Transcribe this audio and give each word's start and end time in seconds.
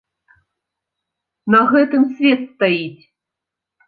На 1.55 1.59
гэтым 1.73 2.03
свет 2.13 2.41
стаіць. 2.53 3.03